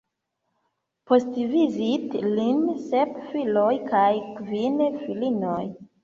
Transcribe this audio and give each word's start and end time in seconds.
Postvivis 1.09 2.23
lin 2.29 2.63
sep 2.85 3.11
filoj 3.33 3.73
kaj 3.91 4.09
kvin 4.39 4.81
filinoj. 5.03 5.61